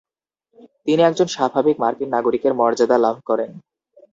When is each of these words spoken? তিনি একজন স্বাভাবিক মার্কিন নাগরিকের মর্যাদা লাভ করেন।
তিনি 0.85 1.01
একজন 1.03 1.27
স্বাভাবিক 1.27 1.75
মার্কিন 1.79 2.09
নাগরিকের 2.15 2.53
মর্যাদা 2.59 2.97
লাভ 2.97 3.17
করেন। 3.29 3.51